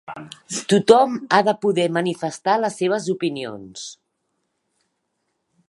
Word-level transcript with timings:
Tothom 0.71 1.11
ha 1.35 1.41
de 1.47 1.53
poder 1.65 1.85
manifestar 1.97 2.57
les 2.63 2.79
seves 2.83 3.11
opinions. 3.15 3.85